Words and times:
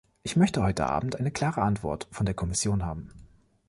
Ich 0.23 0.35
möchte 0.35 0.63
heute 0.63 0.87
Abend 0.87 1.17
eine 1.19 1.29
klare 1.29 1.61
Antwort 1.61 2.07
von 2.09 2.25
der 2.25 2.33
Kommission 2.33 2.83
haben. 2.87 3.11